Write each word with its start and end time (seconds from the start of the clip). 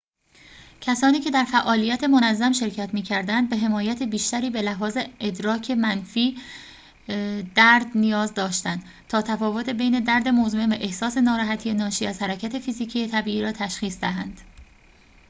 کسانی 0.81 1.19
که 1.19 1.31
در 1.31 1.43
فعالیت 1.43 2.03
منظم 2.03 2.51
شرکت 2.51 2.93
می‌کردند 2.93 3.49
به 3.49 3.57
حمایت 3.57 4.03
بیشتری 4.03 4.49
به 4.49 4.61
لحاظ 4.61 4.97
ادراک 5.19 5.71
منفی 5.71 6.37
درد 7.55 7.87
نیاز 7.95 8.33
داشتند 8.33 8.83
تا 9.09 9.21
تفاوت 9.21 9.69
بین 9.69 9.99
درد 10.03 10.27
مزمن 10.27 10.71
و 10.71 10.75
احساس 10.79 11.17
ناراحتی 11.17 11.73
ناشی 11.73 12.07
از 12.07 12.21
حرکت 12.21 12.59
فیزیکی 12.59 13.07
طبیعی 13.07 13.41
را 13.41 13.51
تشخیص 13.51 13.99
دهند 13.99 14.39